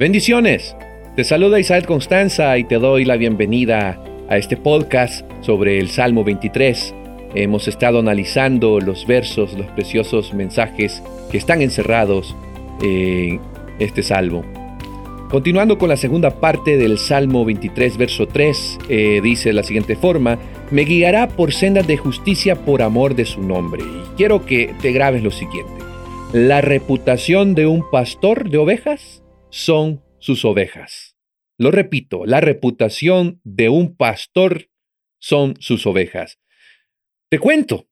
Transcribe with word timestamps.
Bendiciones. 0.00 0.74
Te 1.14 1.24
saluda 1.24 1.60
Isaac 1.60 1.84
Constanza 1.84 2.56
y 2.56 2.64
te 2.64 2.76
doy 2.76 3.04
la 3.04 3.18
bienvenida 3.18 4.02
a 4.30 4.38
este 4.38 4.56
podcast 4.56 5.30
sobre 5.42 5.78
el 5.78 5.90
Salmo 5.90 6.24
23. 6.24 6.94
Hemos 7.34 7.68
estado 7.68 7.98
analizando 7.98 8.80
los 8.80 9.06
versos, 9.06 9.52
los 9.58 9.66
preciosos 9.72 10.32
mensajes 10.32 11.02
que 11.30 11.36
están 11.36 11.60
encerrados 11.60 12.34
en 12.82 13.42
este 13.78 14.02
salmo. 14.02 14.42
Continuando 15.28 15.76
con 15.76 15.90
la 15.90 15.98
segunda 15.98 16.30
parte 16.30 16.78
del 16.78 16.96
Salmo 16.96 17.44
23, 17.44 17.98
verso 17.98 18.26
3, 18.26 18.78
eh, 18.88 19.20
dice 19.22 19.50
de 19.50 19.52
la 19.52 19.64
siguiente 19.64 19.96
forma, 19.96 20.38
me 20.70 20.84
guiará 20.84 21.28
por 21.28 21.52
sendas 21.52 21.86
de 21.86 21.98
justicia 21.98 22.64
por 22.64 22.80
amor 22.80 23.14
de 23.14 23.26
su 23.26 23.42
nombre. 23.42 23.82
Y 23.82 24.16
quiero 24.16 24.46
que 24.46 24.74
te 24.80 24.92
grabes 24.92 25.22
lo 25.22 25.30
siguiente. 25.30 25.74
La 26.32 26.62
reputación 26.62 27.54
de 27.54 27.66
un 27.66 27.84
pastor 27.90 28.48
de 28.48 28.56
ovejas 28.56 29.20
son 29.50 30.02
sus 30.18 30.44
ovejas. 30.44 31.16
Lo 31.58 31.70
repito, 31.70 32.24
la 32.24 32.40
reputación 32.40 33.40
de 33.44 33.68
un 33.68 33.94
pastor 33.96 34.70
son 35.18 35.56
sus 35.60 35.86
ovejas. 35.86 36.38
Te 37.28 37.38
cuento 37.38 37.86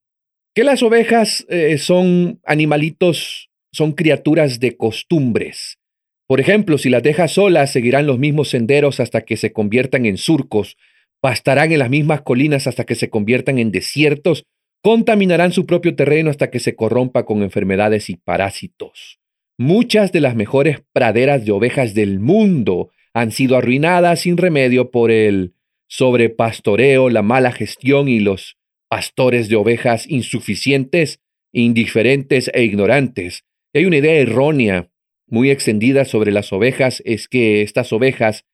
que 0.54 0.64
las 0.64 0.82
ovejas 0.82 1.46
eh, 1.48 1.78
son 1.78 2.40
animalitos, 2.44 3.50
son 3.72 3.92
criaturas 3.92 4.58
de 4.58 4.76
costumbres. 4.76 5.78
Por 6.26 6.40
ejemplo, 6.40 6.78
si 6.78 6.90
las 6.90 7.02
dejas 7.02 7.32
solas, 7.32 7.70
seguirán 7.70 8.06
los 8.06 8.18
mismos 8.18 8.48
senderos 8.48 9.00
hasta 9.00 9.22
que 9.22 9.36
se 9.36 9.52
conviertan 9.52 10.06
en 10.06 10.16
surcos, 10.16 10.76
pastarán 11.20 11.72
en 11.72 11.78
las 11.78 11.90
mismas 11.90 12.22
colinas 12.22 12.66
hasta 12.66 12.84
que 12.84 12.94
se 12.94 13.10
conviertan 13.10 13.58
en 13.58 13.70
desiertos, 13.70 14.44
contaminarán 14.82 15.52
su 15.52 15.66
propio 15.66 15.94
terreno 15.94 16.30
hasta 16.30 16.50
que 16.50 16.60
se 16.60 16.74
corrompa 16.76 17.24
con 17.24 17.42
enfermedades 17.42 18.10
y 18.10 18.16
parásitos. 18.16 19.18
Muchas 19.60 20.12
de 20.12 20.20
las 20.20 20.36
mejores 20.36 20.84
praderas 20.92 21.44
de 21.44 21.50
ovejas 21.50 21.92
del 21.92 22.20
mundo 22.20 22.90
han 23.12 23.32
sido 23.32 23.56
arruinadas 23.56 24.20
sin 24.20 24.36
remedio 24.36 24.92
por 24.92 25.10
el 25.10 25.54
sobrepastoreo, 25.88 27.10
la 27.10 27.22
mala 27.22 27.50
gestión 27.50 28.08
y 28.08 28.20
los 28.20 28.56
pastores 28.88 29.48
de 29.48 29.56
ovejas 29.56 30.08
insuficientes, 30.08 31.20
indiferentes 31.52 32.52
e 32.54 32.62
ignorantes. 32.62 33.44
hay 33.74 33.84
una 33.84 33.96
idea 33.96 34.14
errónea 34.14 34.92
muy 35.26 35.50
extendida 35.50 36.04
sobre 36.04 36.30
las 36.30 36.52
ovejas, 36.52 37.02
es 37.04 37.26
que 37.26 37.62
estas 37.62 37.92
ovejas 37.92 38.44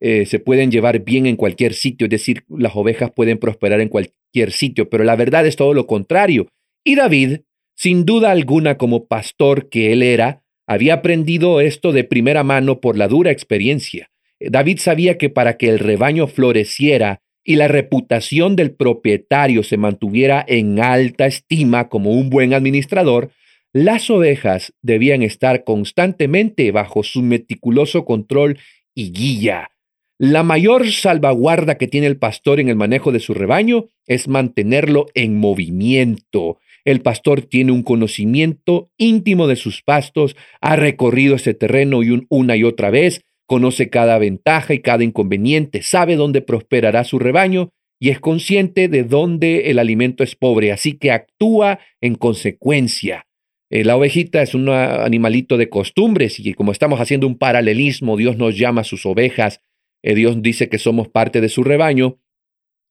eh, 0.00 0.24
se 0.24 0.38
pueden 0.38 0.70
llevar 0.70 1.00
bien 1.00 1.26
en 1.26 1.36
cualquier 1.36 1.74
sitio, 1.74 2.06
es 2.06 2.10
decir, 2.10 2.44
las 2.48 2.74
ovejas 2.74 3.12
pueden 3.14 3.36
prosperar 3.36 3.82
en 3.82 3.90
cualquier 3.90 4.50
sitio, 4.50 4.88
pero 4.88 5.04
la 5.04 5.14
verdad 5.14 5.46
es 5.46 5.56
todo 5.56 5.74
lo 5.74 5.86
contrario. 5.86 6.48
Y 6.82 6.94
David, 6.94 7.40
sin 7.76 8.06
duda 8.06 8.30
alguna 8.30 8.78
como 8.78 9.06
pastor 9.06 9.68
que 9.68 9.92
él 9.92 10.02
era, 10.02 10.43
había 10.66 10.94
aprendido 10.94 11.60
esto 11.60 11.92
de 11.92 12.04
primera 12.04 12.42
mano 12.42 12.80
por 12.80 12.96
la 12.96 13.08
dura 13.08 13.30
experiencia. 13.30 14.10
David 14.40 14.78
sabía 14.78 15.18
que 15.18 15.30
para 15.30 15.56
que 15.56 15.68
el 15.68 15.78
rebaño 15.78 16.26
floreciera 16.26 17.20
y 17.44 17.56
la 17.56 17.68
reputación 17.68 18.56
del 18.56 18.74
propietario 18.74 19.62
se 19.62 19.76
mantuviera 19.76 20.44
en 20.46 20.80
alta 20.80 21.26
estima 21.26 21.88
como 21.88 22.12
un 22.12 22.30
buen 22.30 22.54
administrador, 22.54 23.30
las 23.72 24.08
ovejas 24.08 24.72
debían 24.82 25.22
estar 25.22 25.64
constantemente 25.64 26.70
bajo 26.70 27.02
su 27.02 27.22
meticuloso 27.22 28.04
control 28.04 28.58
y 28.94 29.12
guía. 29.12 29.70
La 30.16 30.44
mayor 30.44 30.88
salvaguarda 30.90 31.76
que 31.76 31.88
tiene 31.88 32.06
el 32.06 32.16
pastor 32.16 32.60
en 32.60 32.68
el 32.68 32.76
manejo 32.76 33.10
de 33.10 33.18
su 33.18 33.34
rebaño 33.34 33.86
es 34.06 34.28
mantenerlo 34.28 35.06
en 35.14 35.38
movimiento, 35.38 36.60
el 36.84 37.00
pastor 37.00 37.42
tiene 37.42 37.72
un 37.72 37.82
conocimiento 37.82 38.90
íntimo 38.98 39.46
de 39.46 39.56
sus 39.56 39.82
pastos, 39.82 40.36
ha 40.60 40.76
recorrido 40.76 41.36
ese 41.36 41.54
terreno 41.54 42.02
y 42.02 42.26
una 42.28 42.56
y 42.56 42.64
otra 42.64 42.90
vez, 42.90 43.22
conoce 43.46 43.90
cada 43.90 44.18
ventaja 44.18 44.74
y 44.74 44.80
cada 44.80 45.04
inconveniente, 45.04 45.82
sabe 45.82 46.16
dónde 46.16 46.42
prosperará 46.42 47.04
su 47.04 47.18
rebaño 47.18 47.70
y 48.00 48.10
es 48.10 48.20
consciente 48.20 48.88
de 48.88 49.04
dónde 49.04 49.70
el 49.70 49.78
alimento 49.78 50.24
es 50.24 50.34
pobre, 50.36 50.72
así 50.72 50.94
que 50.94 51.10
actúa 51.10 51.78
en 52.00 52.16
consecuencia. 52.16 53.26
Eh, 53.70 53.84
la 53.84 53.96
ovejita 53.96 54.42
es 54.42 54.54
un 54.54 54.68
animalito 54.68 55.56
de 55.56 55.68
costumbres 55.68 56.38
y 56.38 56.52
como 56.54 56.72
estamos 56.72 57.00
haciendo 57.00 57.26
un 57.26 57.38
paralelismo, 57.38 58.16
Dios 58.16 58.36
nos 58.36 58.58
llama 58.58 58.84
sus 58.84 59.06
ovejas, 59.06 59.60
eh, 60.02 60.14
Dios 60.14 60.42
dice 60.42 60.68
que 60.68 60.78
somos 60.78 61.08
parte 61.08 61.40
de 61.40 61.48
su 61.48 61.64
rebaño, 61.64 62.18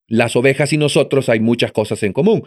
las 0.08 0.36
ovejas 0.36 0.72
y 0.72 0.78
nosotros 0.78 1.28
hay 1.28 1.40
muchas 1.40 1.72
cosas 1.72 2.02
en 2.02 2.12
común. 2.12 2.42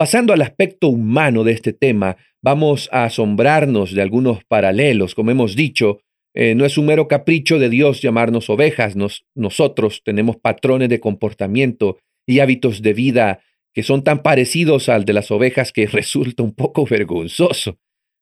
Pasando 0.00 0.32
al 0.32 0.40
aspecto 0.40 0.88
humano 0.88 1.44
de 1.44 1.52
este 1.52 1.74
tema, 1.74 2.16
vamos 2.40 2.88
a 2.90 3.04
asombrarnos 3.04 3.92
de 3.92 4.00
algunos 4.00 4.42
paralelos. 4.44 5.14
Como 5.14 5.30
hemos 5.30 5.56
dicho, 5.56 6.00
eh, 6.32 6.54
no 6.54 6.64
es 6.64 6.78
un 6.78 6.86
mero 6.86 7.06
capricho 7.06 7.58
de 7.58 7.68
Dios 7.68 8.00
llamarnos 8.00 8.48
ovejas. 8.48 8.96
nosotros 9.34 10.00
tenemos 10.02 10.38
patrones 10.38 10.88
de 10.88 11.00
comportamiento 11.00 11.98
y 12.26 12.38
hábitos 12.38 12.80
de 12.80 12.94
vida 12.94 13.40
que 13.74 13.82
son 13.82 14.02
tan 14.02 14.22
parecidos 14.22 14.88
al 14.88 15.04
de 15.04 15.12
las 15.12 15.30
ovejas 15.30 15.70
que 15.70 15.86
resulta 15.92 16.42
un 16.42 16.54
poco 16.54 16.86
vergonzoso. 16.86 17.76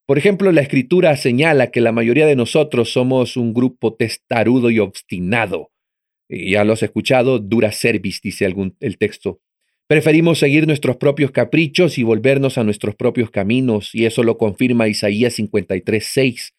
Por 0.05 0.19
ejemplo, 0.19 0.51
la 0.51 0.63
escritura 0.63 1.17
señala 1.17 1.71
que 1.71 1.81
la 1.81 1.93
mayoría 1.93 2.27
de 2.27 2.35
nosotros 2.35 2.93
somos 2.93 3.37
un 3.37 3.55
grupo 3.55 3.95
testarudo 3.95 4.71
y 4.71 4.81
obstinado. 4.81 5.71
ya 6.29 6.65
lo 6.65 6.73
has 6.73 6.83
escuchado, 6.83 7.39
dura 7.39 7.71
cervis, 7.71 8.21
dice 8.21 8.47
algún, 8.47 8.77
el 8.81 8.99
texto. 8.99 9.39
Preferimos 9.89 10.39
seguir 10.39 10.67
nuestros 10.67 10.99
propios 10.99 11.31
caprichos 11.31 11.97
y 11.97 12.03
volvernos 12.03 12.59
a 12.59 12.63
nuestros 12.63 12.95
propios 12.95 13.31
caminos, 13.31 13.95
y 13.95 14.05
eso 14.05 14.23
lo 14.23 14.37
confirma 14.37 14.87
Isaías 14.87 15.39
53:6, 15.39 16.53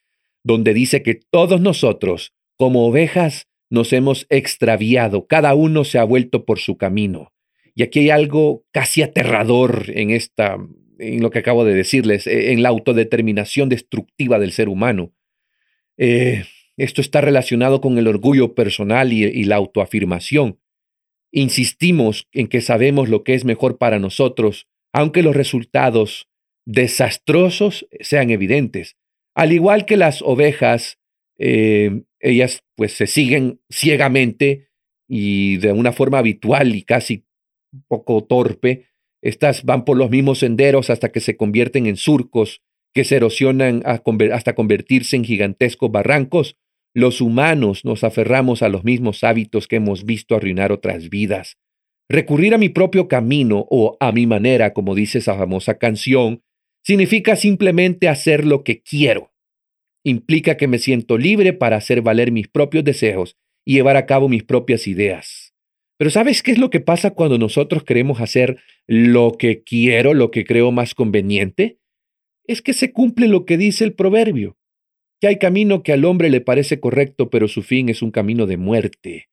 donde 0.44 0.73
dice 0.73 1.03
que 1.03 1.19
todos 1.29 1.62
nosotros, 1.62 2.34
como 2.57 2.88
ovejas, 2.88 3.47
nos 3.69 3.94
hemos 3.94 4.25
extraviado, 4.29 5.28
cada 5.28 5.53
uno 5.53 5.84
se 5.84 6.00
ha 6.00 6.03
vuelto 6.03 6.44
por 6.44 6.57
su 6.57 6.78
camino. 6.78 7.31
Y 7.75 7.84
aquí 7.84 8.00
hay 8.00 8.09
algo 8.09 8.63
casi 8.72 9.03
aterrador 9.03 9.85
en 9.94 10.09
esta 10.09 10.57
en 10.97 11.22
lo 11.22 11.29
que 11.29 11.40
acabo 11.40 11.63
de 11.63 11.75
decirles, 11.75 12.25
e, 12.25 12.51
en 12.51 12.63
la 12.63 12.69
autodeterminación 12.69 13.69
destructiva 13.69 14.40
del 14.40 14.51
ser 14.51 14.69
humano. 14.69 15.13
Eh, 15.97 16.46
esto 16.78 17.00
está 17.00 17.22
relacionado 17.22 17.79
con 17.79 17.97
el 18.00 18.07
orgullo 18.07 18.56
personal 18.56 19.13
y 19.13 19.44
la 19.44 19.57
autoafirmación. 19.57 20.57
Insistimos 21.31 22.28
en 22.31 22.47
que 22.47 22.62
sabemos 22.62 23.09
lo 23.09 23.23
que 23.23 23.35
es 23.35 23.45
mejor 23.45 23.78
para 23.78 24.00
nosotros, 24.00 24.67
aunque 24.94 25.23
los 25.23 25.35
resultados 25.35 26.28
desastrosos 26.66 27.88
sean 28.00 28.29
evidentes. 28.29 28.97
Al 29.35 29.53
igual 29.53 29.85
que 29.85 29.97
las 29.97 30.22
ovejas, 30.22 31.00
eh, 31.38 32.03
ellas 32.19 32.63
pues 32.75 32.94
se 32.94 33.07
siguen 33.07 33.62
ciegamente 33.69 34.69
y 35.07 35.57
de 35.57 35.72
una 35.72 35.91
forma 35.91 36.19
habitual 36.19 36.75
y 36.75 36.84
casi 36.84 37.25
un 37.73 37.84
poco 37.88 38.23
torpe. 38.23 38.88
Estas 39.22 39.63
van 39.63 39.85
por 39.85 39.97
los 39.97 40.09
mismos 40.09 40.40
senderos 40.40 40.90
hasta 40.90 41.11
que 41.11 41.19
se 41.19 41.38
convierten 41.38 41.85
en 41.85 41.97
surcos 41.97 42.61
que 42.94 43.03
se 43.03 43.17
erosionan 43.17 43.84
hasta 43.85 44.56
convertirse 44.56 45.16
en 45.16 45.23
gigantescos 45.23 45.91
barrancos 45.91 46.57
los 46.94 47.22
humanos 47.22 47.86
nos 47.86 48.04
aferramos 48.04 48.62
a 48.64 48.70
los 48.70 48.84
mismos 48.84 49.24
hábitos 49.24 49.68
que 49.68 49.78
hemos 49.78 50.06
visto 50.06 50.36
arruinar 50.36 50.72
otras 50.72 51.10
vidas. 51.10 51.58
Recurrir 52.10 52.56
a 52.56 52.58
mi 52.58 52.70
propio 52.70 53.08
camino 53.08 53.68
o 53.70 53.96
a 54.00 54.12
mi 54.12 54.26
manera, 54.26 54.74
como 54.74 54.96
dice 54.96 55.20
esa 55.20 55.38
famosa 55.38 55.78
canción, 55.78 56.42
significa 56.84 57.36
simplemente 57.36 58.10
hacer 58.10 58.46
lo 58.46 58.64
que 58.64 58.82
quiero. 58.82 59.32
Implica 60.04 60.58
que 60.58 60.68
me 60.68 60.80
siento 60.80 61.18
libre 61.18 61.54
para 61.54 61.78
hacer 61.78 62.02
valer 62.02 62.32
mis 62.32 62.48
propios 62.48 62.84
deseos 62.84 63.38
y 63.66 63.74
llevar 63.74 63.96
a 63.96 64.08
cabo 64.08 64.28
mis 64.28 64.44
propias 64.44 64.88
ideas. 64.88 65.54
Pero 65.98 66.10
¿sabes 66.10 66.42
qué 66.42 66.52
es 66.52 66.58
lo 66.58 66.70
que 66.70 66.80
pasa 66.80 67.12
cuando 67.12 67.38
nosotros 67.38 67.84
queremos 67.84 68.22
hacer 68.22 68.58
lo 68.88 69.34
que 69.38 69.64
quiero, 69.64 70.14
lo 70.14 70.32
que 70.32 70.46
creo 70.46 70.72
más 70.72 70.96
conveniente? 70.96 71.78
Es 72.46 72.64
que 72.64 72.74
se 72.74 72.92
cumple 72.92 73.28
lo 73.28 73.46
que 73.46 73.58
dice 73.58 73.84
el 73.84 73.94
proverbio 73.94 74.59
que 75.20 75.28
hay 75.28 75.38
camino 75.38 75.84
que 75.84 75.94
al 75.94 76.06
hombre 76.06 76.30
le 76.30 76.42
parece 76.42 76.80
correcto, 76.80 77.30
pero 77.30 77.48
su 77.48 77.62
fin 77.62 77.90
es 77.90 78.02
un 78.02 78.12
camino 78.12 78.46
de 78.46 78.58
muerte. 78.58 79.30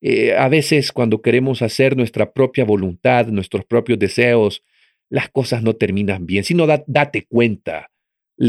Eh, 0.00 0.34
a 0.36 0.48
veces 0.48 0.92
cuando 0.92 1.22
queremos 1.22 1.62
hacer 1.62 1.96
nuestra 1.96 2.32
propia 2.32 2.64
voluntad, 2.64 3.26
nuestros 3.28 3.64
propios 3.64 3.98
deseos, 3.98 4.62
las 5.10 5.28
cosas 5.30 5.62
no 5.62 5.74
terminan 5.74 6.26
bien, 6.26 6.44
sino 6.44 6.66
date 6.66 7.26
cuenta 7.26 7.90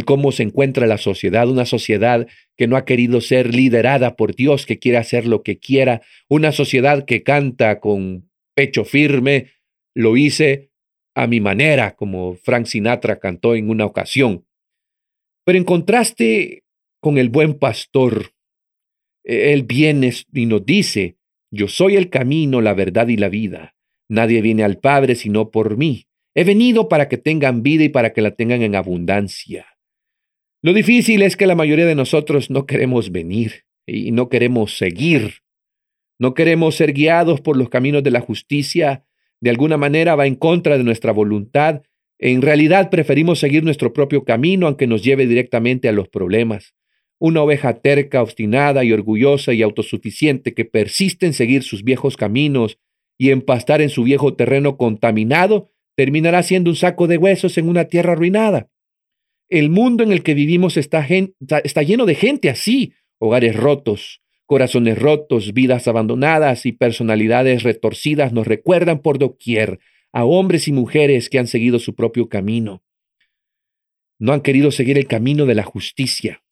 cómo 0.05 0.31
se 0.31 0.43
encuentra 0.43 0.87
la 0.87 0.97
sociedad, 0.97 1.47
una 1.49 1.65
sociedad 1.65 2.27
que 2.57 2.67
no 2.67 2.75
ha 2.75 2.85
querido 2.85 3.21
ser 3.21 3.53
liderada 3.53 4.15
por 4.15 4.35
Dios, 4.35 4.65
que 4.65 4.79
quiere 4.79 4.97
hacer 4.97 5.27
lo 5.27 5.43
que 5.43 5.59
quiera, 5.59 6.01
una 6.27 6.51
sociedad 6.51 7.05
que 7.05 7.23
canta 7.23 7.79
con 7.79 8.29
pecho 8.55 8.83
firme, 8.83 9.51
lo 9.93 10.17
hice 10.17 10.71
a 11.13 11.27
mi 11.27 11.39
manera, 11.39 11.95
como 11.95 12.35
Frank 12.35 12.65
Sinatra 12.65 13.19
cantó 13.19 13.55
en 13.55 13.69
una 13.69 13.85
ocasión. 13.85 14.45
Pero 15.45 15.57
en 15.57 15.63
contraste, 15.63 16.64
con 17.05 17.19
el 17.19 17.29
buen 17.29 17.53
pastor. 17.53 18.31
E, 19.23 19.53
él 19.53 19.61
viene 19.61 20.11
y 20.33 20.47
nos 20.47 20.65
dice, 20.65 21.17
yo 21.51 21.67
soy 21.67 21.97
el 21.97 22.09
camino, 22.09 22.61
la 22.61 22.73
verdad 22.73 23.09
y 23.09 23.15
la 23.15 23.29
vida. 23.29 23.75
Nadie 24.09 24.41
viene 24.41 24.63
al 24.63 24.79
Padre 24.79 25.13
sino 25.13 25.51
por 25.51 25.77
mí. 25.77 26.07
He 26.33 26.43
venido 26.43 26.89
para 26.89 27.07
que 27.07 27.19
tengan 27.19 27.61
vida 27.61 27.83
y 27.83 27.89
para 27.89 28.11
que 28.11 28.23
la 28.23 28.31
tengan 28.31 28.63
en 28.63 28.73
abundancia. 28.73 29.67
Lo 30.63 30.73
difícil 30.73 31.21
es 31.21 31.37
que 31.37 31.45
la 31.45 31.53
mayoría 31.53 31.85
de 31.85 31.93
nosotros 31.93 32.49
no 32.49 32.65
queremos 32.65 33.11
venir. 33.11 33.65
y 33.85 34.11
no 34.11 34.27
queremos 34.27 34.75
seguir. 34.75 35.43
No 36.17 36.33
queremos 36.33 36.73
ser 36.73 36.91
guiados 36.91 37.39
por 37.39 37.55
los 37.55 37.69
caminos 37.69 38.01
de 38.01 38.09
la 38.09 38.21
justicia. 38.21 39.05
De 39.39 39.51
alguna 39.51 39.77
manera 39.77 40.15
va 40.15 40.25
en 40.25 40.33
contra 40.33 40.75
de 40.75 40.83
nuestra 40.83 41.11
voluntad. 41.11 41.83
En 42.17 42.41
realidad 42.41 42.89
preferimos 42.89 43.37
seguir 43.37 43.63
nuestro 43.63 43.93
propio 43.93 44.23
camino 44.23 44.65
aunque 44.65 44.87
nos 44.87 45.03
lleve 45.03 45.27
directamente 45.27 45.87
a 45.87 45.91
los 45.91 46.09
problemas. 46.09 46.74
Una 47.19 47.41
oveja 47.41 47.75
terca, 47.75 48.21
obstinada 48.21 48.83
y 48.83 48.91
orgullosa 48.91 49.53
y 49.53 49.61
autosuficiente 49.61 50.53
que 50.53 50.65
persiste 50.65 51.25
en 51.25 51.33
seguir 51.33 51.63
sus 51.63 51.83
viejos 51.83 52.17
caminos 52.17 52.77
y 53.17 53.31
en 53.31 53.41
pastar 53.41 53.81
en 53.81 53.89
su 53.89 54.03
viejo 54.03 54.33
terreno 54.35 54.77
contaminado, 54.77 55.71
terminará 55.95 56.43
siendo 56.43 56.69
un 56.69 56.75
saco 56.75 57.07
de 57.07 57.17
huesos 57.17 57.57
en 57.57 57.69
una 57.69 57.85
tierra 57.85 58.13
arruinada. 58.13 58.69
El 59.49 59.69
mundo 59.69 60.03
en 60.03 60.11
el 60.11 60.23
que 60.23 60.33
vivimos 60.33 60.75
está, 60.75 61.07
está 61.63 61.83
lleno 61.83 62.05
de 62.05 62.15
gente 62.15 62.49
así, 62.49 62.93
hogares 63.19 63.55
rotos, 63.55 64.21
corazones 64.45 64.99
rotos, 64.99 65.53
vidas 65.53 65.87
abandonadas 65.87 66.65
y 66.65 66.71
personalidades 66.71 67.63
retorcidas 67.63 68.33
nos 68.33 68.47
recuerdan 68.47 69.01
por 69.01 69.17
doquier 69.17 69.79
a 70.11 70.25
hombres 70.25 70.67
y 70.67 70.71
mujeres 70.71 71.29
que 71.29 71.39
han 71.39 71.47
seguido 71.47 71.79
su 71.79 71.95
propio 71.95 72.29
camino. 72.29 72.83
No 74.19 74.33
han 74.33 74.41
querido 74.41 74.71
seguir 74.71 74.97
el 74.97 75.07
camino 75.07 75.45
de 75.45 75.55
la 75.55 75.63
justicia. 75.63 76.44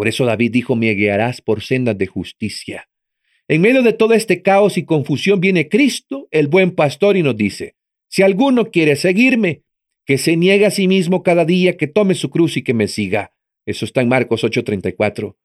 Por 0.00 0.08
eso 0.08 0.24
David 0.24 0.50
dijo, 0.52 0.76
me 0.76 0.94
guiarás 0.94 1.42
por 1.42 1.60
sendas 1.60 1.98
de 1.98 2.06
justicia. 2.06 2.88
En 3.48 3.60
medio 3.60 3.82
de 3.82 3.92
todo 3.92 4.14
este 4.14 4.40
caos 4.40 4.78
y 4.78 4.86
confusión 4.86 5.42
viene 5.42 5.68
Cristo, 5.68 6.26
el 6.30 6.48
buen 6.48 6.70
pastor, 6.70 7.18
y 7.18 7.22
nos 7.22 7.36
dice, 7.36 7.74
si 8.08 8.22
alguno 8.22 8.70
quiere 8.70 8.96
seguirme, 8.96 9.60
que 10.06 10.16
se 10.16 10.38
niegue 10.38 10.64
a 10.64 10.70
sí 10.70 10.88
mismo 10.88 11.22
cada 11.22 11.44
día, 11.44 11.76
que 11.76 11.86
tome 11.86 12.14
su 12.14 12.30
cruz 12.30 12.56
y 12.56 12.62
que 12.62 12.72
me 12.72 12.88
siga. 12.88 13.34
Eso 13.66 13.84
está 13.84 14.00
en 14.00 14.08
Marcos 14.08 14.42
8:34. 14.42 15.36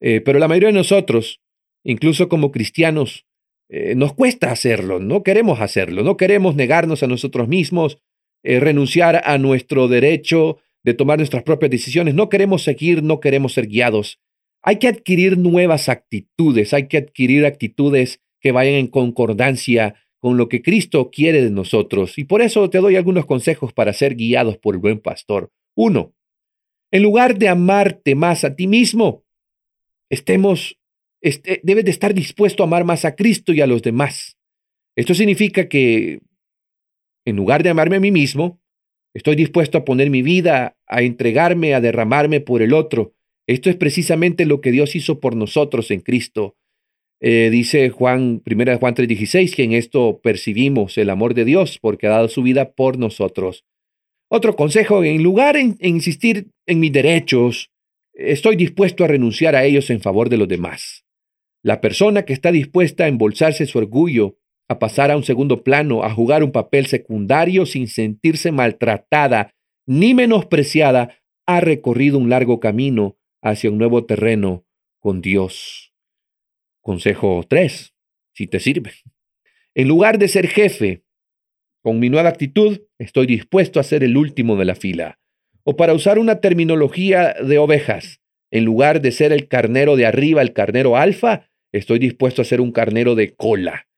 Eh, 0.00 0.20
pero 0.22 0.40
la 0.40 0.48
mayoría 0.48 0.70
de 0.70 0.74
nosotros, 0.74 1.40
incluso 1.84 2.28
como 2.28 2.50
cristianos, 2.50 3.26
eh, 3.68 3.94
nos 3.94 4.12
cuesta 4.14 4.50
hacerlo, 4.50 4.98
no 4.98 5.22
queremos 5.22 5.60
hacerlo, 5.60 6.02
no 6.02 6.16
queremos 6.16 6.56
negarnos 6.56 7.04
a 7.04 7.06
nosotros 7.06 7.46
mismos, 7.46 7.98
eh, 8.42 8.58
renunciar 8.58 9.22
a 9.24 9.38
nuestro 9.38 9.86
derecho 9.86 10.58
de 10.82 10.94
tomar 10.94 11.18
nuestras 11.18 11.42
propias 11.42 11.70
decisiones, 11.70 12.14
no 12.14 12.28
queremos 12.28 12.62
seguir, 12.62 13.02
no 13.02 13.20
queremos 13.20 13.52
ser 13.52 13.66
guiados. 13.66 14.20
Hay 14.62 14.78
que 14.78 14.88
adquirir 14.88 15.38
nuevas 15.38 15.88
actitudes, 15.88 16.72
hay 16.72 16.88
que 16.88 16.98
adquirir 16.98 17.46
actitudes 17.46 18.20
que 18.40 18.52
vayan 18.52 18.74
en 18.74 18.86
concordancia 18.86 19.94
con 20.18 20.36
lo 20.36 20.48
que 20.48 20.62
Cristo 20.62 21.10
quiere 21.10 21.42
de 21.42 21.50
nosotros. 21.50 22.18
Y 22.18 22.24
por 22.24 22.42
eso 22.42 22.68
te 22.68 22.78
doy 22.78 22.96
algunos 22.96 23.26
consejos 23.26 23.72
para 23.72 23.92
ser 23.92 24.16
guiados 24.16 24.58
por 24.58 24.74
el 24.74 24.80
buen 24.80 25.00
pastor. 25.00 25.50
Uno, 25.74 26.14
en 26.90 27.02
lugar 27.02 27.38
de 27.38 27.48
amarte 27.48 28.14
más 28.14 28.44
a 28.44 28.54
ti 28.54 28.66
mismo, 28.66 29.24
estemos, 30.10 30.78
este, 31.22 31.60
debes 31.62 31.84
de 31.84 31.90
estar 31.90 32.12
dispuesto 32.12 32.62
a 32.62 32.66
amar 32.66 32.84
más 32.84 33.04
a 33.04 33.14
Cristo 33.14 33.52
y 33.52 33.60
a 33.60 33.66
los 33.66 33.82
demás. 33.82 34.36
Esto 34.96 35.14
significa 35.14 35.68
que 35.68 36.20
en 37.24 37.36
lugar 37.36 37.62
de 37.62 37.70
amarme 37.70 37.96
a 37.96 38.00
mí 38.00 38.10
mismo, 38.10 38.59
estoy 39.14 39.36
dispuesto 39.36 39.78
a 39.78 39.84
poner 39.84 40.10
mi 40.10 40.22
vida, 40.22 40.76
a 40.86 41.02
entregarme, 41.02 41.74
a 41.74 41.80
derramarme 41.80 42.40
por 42.40 42.62
el 42.62 42.72
otro. 42.72 43.14
Esto 43.46 43.70
es 43.70 43.76
precisamente 43.76 44.46
lo 44.46 44.60
que 44.60 44.70
Dios 44.70 44.94
hizo 44.94 45.20
por 45.20 45.34
nosotros 45.36 45.90
en 45.90 46.00
Cristo. 46.00 46.56
Eh, 47.20 47.50
dice 47.50 47.90
Juan, 47.90 48.42
1 48.46 48.78
Juan 48.78 48.94
3:16, 48.94 49.54
que 49.54 49.64
en 49.64 49.72
esto 49.72 50.20
percibimos 50.22 50.96
el 50.96 51.10
amor 51.10 51.34
de 51.34 51.44
Dios 51.44 51.78
porque 51.80 52.06
ha 52.06 52.10
dado 52.10 52.28
su 52.28 52.42
vida 52.42 52.72
por 52.72 52.98
nosotros. 52.98 53.64
Otro 54.28 54.56
consejo, 54.56 55.04
en 55.04 55.22
lugar 55.22 55.56
de 55.56 55.74
insistir 55.80 56.48
en 56.66 56.80
mis 56.80 56.92
derechos, 56.92 57.70
estoy 58.14 58.56
dispuesto 58.56 59.04
a 59.04 59.08
renunciar 59.08 59.56
a 59.56 59.64
ellos 59.64 59.90
en 59.90 60.00
favor 60.00 60.28
de 60.28 60.36
los 60.36 60.48
demás. 60.48 61.04
La 61.62 61.80
persona 61.80 62.24
que 62.24 62.32
está 62.32 62.52
dispuesta 62.52 63.04
a 63.04 63.08
embolsarse 63.08 63.66
su 63.66 63.78
orgullo, 63.78 64.38
a 64.70 64.78
pasar 64.78 65.10
a 65.10 65.16
un 65.16 65.24
segundo 65.24 65.64
plano, 65.64 66.04
a 66.04 66.14
jugar 66.14 66.44
un 66.44 66.52
papel 66.52 66.86
secundario 66.86 67.66
sin 67.66 67.88
sentirse 67.88 68.52
maltratada 68.52 69.52
ni 69.84 70.14
menospreciada, 70.14 71.18
ha 71.44 71.60
recorrido 71.60 72.18
un 72.18 72.30
largo 72.30 72.60
camino 72.60 73.18
hacia 73.42 73.68
un 73.68 73.78
nuevo 73.78 74.06
terreno 74.06 74.64
con 75.00 75.22
Dios. 75.22 75.92
Consejo 76.82 77.44
3, 77.48 77.96
si 78.32 78.46
te 78.46 78.60
sirve. 78.60 78.92
En 79.74 79.88
lugar 79.88 80.18
de 80.18 80.28
ser 80.28 80.46
jefe, 80.46 81.02
con 81.82 81.98
mi 81.98 82.08
nueva 82.08 82.28
actitud, 82.28 82.82
estoy 82.96 83.26
dispuesto 83.26 83.80
a 83.80 83.82
ser 83.82 84.04
el 84.04 84.16
último 84.16 84.54
de 84.54 84.66
la 84.66 84.76
fila. 84.76 85.18
O 85.64 85.74
para 85.74 85.94
usar 85.94 86.20
una 86.20 86.40
terminología 86.40 87.34
de 87.42 87.58
ovejas, 87.58 88.20
en 88.52 88.64
lugar 88.64 89.00
de 89.00 89.10
ser 89.10 89.32
el 89.32 89.48
carnero 89.48 89.96
de 89.96 90.06
arriba, 90.06 90.42
el 90.42 90.52
carnero 90.52 90.96
alfa, 90.96 91.50
estoy 91.72 91.98
dispuesto 91.98 92.40
a 92.40 92.44
ser 92.44 92.60
un 92.60 92.70
carnero 92.70 93.16
de 93.16 93.34
cola. 93.34 93.89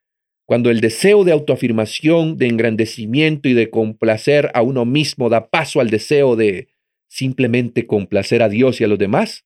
Cuando 0.45 0.71
el 0.71 0.81
deseo 0.81 1.25
de 1.25 1.33
autoafirmación, 1.33 2.37
de 2.37 2.49
engrandecimiento 2.49 3.49
y 3.49 3.55
de 3.55 3.71
complacer 3.71 4.51
a 4.55 4.63
uno 4.63 4.85
mismo 4.85 5.29
da 5.29 5.49
paso 5.49 5.81
al 5.81 5.91
deseo 5.91 6.37
de 6.37 6.69
simplemente 7.09 7.87
complacer 7.87 8.43
a 8.43 8.49
Dios 8.49 8.81
y 8.81 8.85
a 8.85 8.89
los 8.89 8.99
demás, 8.99 9.45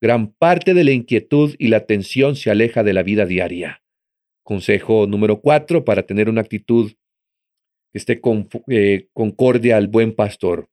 gran 0.00 0.32
parte 0.32 0.74
de 0.74 0.84
la 0.84 0.92
inquietud 0.92 1.54
y 1.58 1.68
la 1.68 1.86
tensión 1.86 2.36
se 2.36 2.50
aleja 2.50 2.82
de 2.82 2.92
la 2.92 3.02
vida 3.02 3.26
diaria. 3.26 3.82
Consejo 4.42 5.06
número 5.06 5.40
cuatro 5.40 5.84
para 5.84 6.04
tener 6.04 6.28
una 6.28 6.40
actitud 6.40 6.92
que 7.92 7.98
esté 7.98 8.20
con, 8.20 8.48
eh, 8.68 9.08
concordia 9.12 9.76
al 9.76 9.88
buen 9.88 10.14
pastor. 10.14 10.68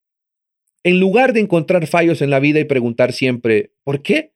En 0.84 1.00
lugar 1.00 1.34
de 1.34 1.40
encontrar 1.40 1.88
fallos 1.88 2.22
en 2.22 2.30
la 2.30 2.40
vida 2.40 2.60
y 2.60 2.66
preguntar 2.66 3.12
siempre, 3.12 3.74
¿por 3.84 4.02
qué? 4.02 4.34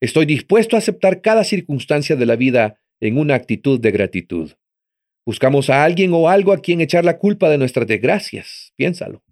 Estoy 0.00 0.26
dispuesto 0.26 0.76
a 0.76 0.80
aceptar 0.80 1.22
cada 1.22 1.42
circunstancia 1.42 2.16
de 2.16 2.26
la 2.26 2.36
vida 2.36 2.78
en 3.00 3.18
una 3.18 3.34
actitud 3.34 3.80
de 3.80 3.90
gratitud. 3.90 4.52
Buscamos 5.26 5.68
a 5.68 5.84
alguien 5.84 6.12
o 6.14 6.28
algo 6.28 6.52
a 6.52 6.58
quien 6.58 6.80
echar 6.80 7.04
la 7.04 7.18
culpa 7.18 7.50
de 7.50 7.58
nuestras 7.58 7.86
desgracias. 7.86 8.72
Piénsalo. 8.76 9.22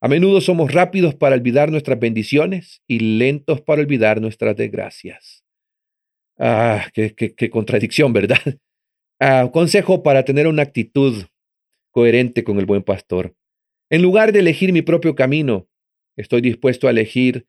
A 0.00 0.08
menudo 0.08 0.40
somos 0.40 0.72
rápidos 0.72 1.14
para 1.14 1.36
olvidar 1.36 1.70
nuestras 1.70 2.00
bendiciones 2.00 2.82
y 2.88 2.98
lentos 2.98 3.60
para 3.60 3.82
olvidar 3.82 4.20
nuestras 4.20 4.56
desgracias. 4.56 5.44
Ah, 6.38 6.88
qué, 6.92 7.50
contradicción, 7.50 8.12
¿verdad? 8.12 8.40
Ah, 9.24 9.48
consejo 9.52 10.02
para 10.02 10.24
tener 10.24 10.48
una 10.48 10.62
actitud 10.62 11.26
coherente 11.92 12.42
con 12.42 12.58
el 12.58 12.66
buen 12.66 12.82
pastor. 12.82 13.36
En 13.88 14.02
lugar 14.02 14.32
de 14.32 14.40
elegir 14.40 14.72
mi 14.72 14.82
propio 14.82 15.14
camino, 15.14 15.68
Estoy 16.16 16.42
dispuesto 16.42 16.88
a 16.88 16.90
elegir 16.90 17.46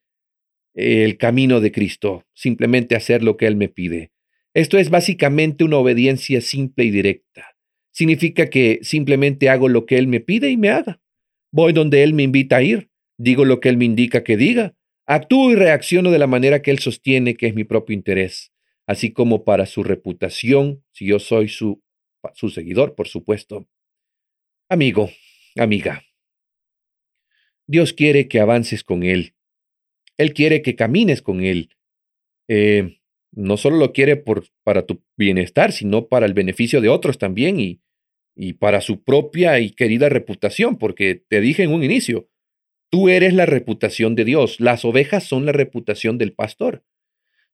el 0.74 1.18
camino 1.18 1.60
de 1.60 1.72
Cristo, 1.72 2.26
simplemente 2.34 2.96
hacer 2.96 3.24
lo 3.24 3.38
que 3.38 3.46
Él 3.46 3.56
me 3.56 3.68
pide. 3.68 4.12
Esto 4.54 4.78
es 4.78 4.90
básicamente 4.90 5.64
una 5.64 5.78
obediencia 5.78 6.40
simple 6.42 6.86
y 6.86 6.92
directa. 6.92 7.53
Significa 7.94 8.50
que 8.50 8.80
simplemente 8.82 9.50
hago 9.50 9.70
lo 9.70 9.86
que 9.86 9.98
Él 9.98 10.08
me 10.08 10.20
pide 10.20 10.50
y 10.50 10.58
me 10.58 10.70
haga. 10.70 11.00
Voy 11.52 11.72
donde 11.72 12.04
Él 12.04 12.14
me 12.14 12.24
invita 12.24 12.58
a 12.58 12.64
ir, 12.64 12.90
digo 13.18 13.46
lo 13.46 13.60
que 13.60 13.70
Él 13.70 13.78
me 13.78 13.86
indica 13.86 14.24
que 14.24 14.36
diga, 14.36 14.76
actúo 15.06 15.52
y 15.52 15.56
reacciono 15.56 16.10
de 16.10 16.18
la 16.18 16.28
manera 16.28 16.62
que 16.62 16.72
Él 16.72 16.80
sostiene 16.80 17.36
que 17.36 17.48
es 17.48 17.54
mi 17.54 17.64
propio 17.64 17.94
interés, 17.94 18.52
así 18.88 19.14
como 19.14 19.44
para 19.44 19.68
su 19.68 19.84
reputación, 19.84 20.84
si 20.92 21.06
yo 21.06 21.20
soy 21.20 21.48
su, 21.48 21.84
su 22.34 22.50
seguidor, 22.50 22.96
por 22.96 23.08
supuesto. 23.08 23.68
Amigo, 24.70 25.12
amiga, 25.56 26.04
Dios 27.68 27.94
quiere 27.94 28.28
que 28.28 28.40
avances 28.40 28.84
con 28.84 29.04
Él. 29.04 29.36
Él 30.18 30.34
quiere 30.34 30.64
que 30.64 30.76
camines 30.76 31.22
con 31.22 31.44
Él. 31.44 31.70
Eh, 32.48 33.00
no 33.32 33.58
solo 33.58 33.78
lo 33.78 33.94
quiere 33.94 34.16
por, 34.16 34.46
para 34.64 34.86
tu 34.86 35.04
bienestar, 35.18 35.72
sino 35.72 36.08
para 36.08 36.26
el 36.26 36.34
beneficio 36.34 36.82
de 36.82 36.90
otros 36.90 37.18
también 37.18 37.60
y, 37.60 37.82
y 38.36 38.54
para 38.54 38.82
su 38.82 39.04
propia 39.04 39.60
y 39.60 39.72
querida 39.72 40.10
reputación, 40.10 40.78
porque 40.78 41.24
te 41.28 41.42
dije 41.42 41.64
en 41.64 41.72
un 41.72 41.84
inicio, 41.84 42.30
tú 42.90 43.10
eres 43.10 43.34
la 43.34 43.46
reputación 43.46 44.16
de 44.16 44.26
Dios, 44.26 44.60
las 44.60 44.86
ovejas 44.86 45.24
son 45.24 45.46
la 45.46 45.52
reputación 45.52 46.18
del 46.18 46.34
pastor. 46.34 46.84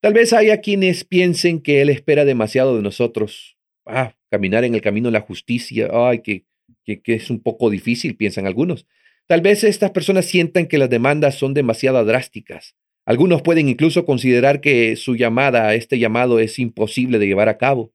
Tal 0.01 0.13
vez 0.13 0.31
haya 0.31 0.61
quienes 0.61 1.03
piensen 1.03 1.61
que 1.61 1.81
Él 1.81 1.89
espera 1.89 2.23
demasiado 2.23 2.75
de 2.75 2.81
nosotros. 2.81 3.57
Ah, 3.85 4.15
caminar 4.29 4.63
en 4.63 4.75
el 4.75 4.81
camino 4.81 5.09
de 5.09 5.13
la 5.13 5.21
justicia, 5.21 5.89
ay, 5.91 6.19
que, 6.19 6.45
que, 6.85 7.13
es 7.13 7.29
un 7.29 7.41
poco 7.41 7.69
difícil, 7.69 8.15
piensan 8.15 8.47
algunos. 8.47 8.87
Tal 9.27 9.41
vez 9.41 9.63
estas 9.63 9.91
personas 9.91 10.25
sientan 10.25 10.67
que 10.67 10.77
las 10.77 10.89
demandas 10.89 11.35
son 11.35 11.53
demasiado 11.53 12.03
drásticas. 12.05 12.75
Algunos 13.05 13.41
pueden 13.41 13.67
incluso 13.67 14.05
considerar 14.05 14.61
que 14.61 14.95
su 14.95 15.15
llamada, 15.15 15.73
este 15.75 15.99
llamado, 15.99 16.39
es 16.39 16.59
imposible 16.59 17.19
de 17.19 17.27
llevar 17.27 17.49
a 17.49 17.57
cabo. 17.57 17.91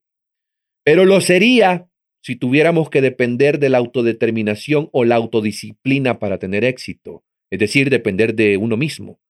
Pero 0.85 1.05
lo 1.05 1.21
sería 1.21 1.89
si 2.25 2.37
tuviéramos 2.37 2.89
que 2.89 3.03
depender 3.03 3.59
de 3.59 3.69
la 3.69 3.77
autodeterminación 3.77 4.89
o 4.93 5.05
la 5.05 5.17
autodisciplina 5.17 6.19
para 6.19 6.39
tener 6.39 6.65
éxito, 6.65 7.23
es 7.51 7.59
decir, 7.59 7.91
depender 7.91 8.35
de 8.35 8.57
uno 8.57 8.79
mismo. 8.79 9.21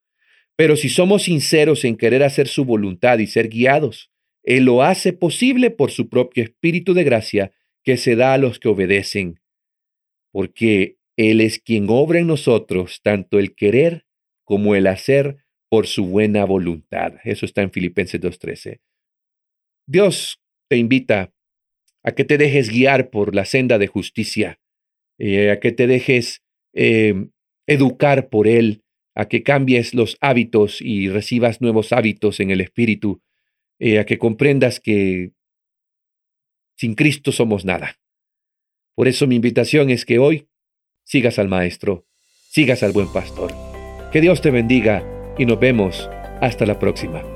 Pero 0.54 0.76
si 0.76 0.88
somos 0.88 1.24
sinceros 1.24 1.84
en 1.84 1.96
querer 1.96 2.22
hacer 2.22 2.46
su 2.46 2.64
voluntad 2.64 3.18
y 3.18 3.26
ser 3.26 3.48
guiados, 3.48 4.12
Él 4.44 4.66
lo 4.66 4.84
hace 4.84 5.12
posible 5.12 5.70
por 5.70 5.90
su 5.90 6.08
propio 6.08 6.44
espíritu 6.44 6.94
de 6.94 7.02
gracia 7.02 7.50
que 7.82 7.96
se 7.96 8.14
da 8.14 8.32
a 8.32 8.38
los 8.38 8.60
que 8.60 8.68
obedecen, 8.68 9.40
porque 10.30 10.98
él 11.16 11.40
es 11.40 11.58
quien 11.58 11.86
obra 11.88 12.20
en 12.20 12.28
nosotros 12.28 13.00
tanto 13.02 13.40
el 13.40 13.56
querer 13.56 14.06
como 14.44 14.76
el 14.76 14.86
hacer 14.86 15.38
por 15.68 15.88
su 15.88 16.06
buena 16.06 16.44
voluntad. 16.44 17.14
Eso 17.24 17.44
está 17.44 17.62
en 17.62 17.72
Filipenses 17.72 18.20
2.13. 18.20 18.80
Dios 19.86 20.40
te 20.68 20.76
invita 20.76 21.33
a 22.04 22.12
que 22.12 22.24
te 22.24 22.38
dejes 22.38 22.68
guiar 22.68 23.10
por 23.10 23.34
la 23.34 23.44
senda 23.44 23.78
de 23.78 23.88
justicia, 23.88 24.60
eh, 25.18 25.50
a 25.50 25.58
que 25.58 25.72
te 25.72 25.86
dejes 25.86 26.42
em, 26.74 27.30
educar 27.66 28.28
por 28.28 28.46
Él, 28.46 28.82
a 29.14 29.26
que 29.26 29.42
cambies 29.42 29.94
los 29.94 30.16
hábitos 30.20 30.80
y 30.80 31.08
recibas 31.08 31.60
nuevos 31.60 31.92
hábitos 31.92 32.40
en 32.40 32.50
el 32.50 32.60
Espíritu, 32.60 33.22
eh, 33.78 33.98
a 33.98 34.06
que 34.06 34.18
comprendas 34.18 34.80
que 34.80 35.32
sin 36.76 36.94
Cristo 36.94 37.32
somos 37.32 37.64
nada. 37.64 37.98
Por 38.94 39.08
eso 39.08 39.26
mi 39.26 39.36
invitación 39.36 39.90
es 39.90 40.04
que 40.04 40.18
hoy 40.18 40.48
sigas 41.04 41.38
al 41.38 41.48
Maestro, 41.48 42.06
sigas 42.50 42.82
al 42.82 42.92
buen 42.92 43.12
pastor. 43.12 43.52
Que 44.12 44.20
Dios 44.20 44.42
te 44.42 44.50
bendiga 44.50 45.04
y 45.38 45.46
nos 45.46 45.58
vemos 45.58 46.08
hasta 46.40 46.66
la 46.66 46.78
próxima. 46.78 47.33